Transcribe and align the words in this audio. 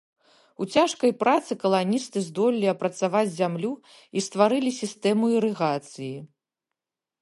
У 0.63 0.67
цяжкай 0.77 1.11
працы 1.23 1.57
каланісты 1.65 2.23
здолелі 2.29 2.67
апрацаваць 2.73 3.29
зямлю 3.39 3.71
і 4.17 4.27
стварылі 4.31 4.71
сістэму 4.83 5.23
ірыгацыі. 5.39 6.15